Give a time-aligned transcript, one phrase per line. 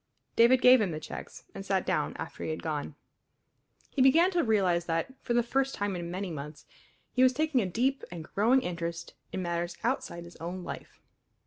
[0.35, 2.95] David gave him the checks, and sat down after he had gone.
[3.91, 6.65] He began to realize that, for the first time in many months,
[7.11, 10.99] he was taking a deep and growing interest in matters outside his own life.